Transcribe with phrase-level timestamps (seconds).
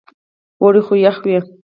[0.61, 1.39] اوړی و خو یخې وې.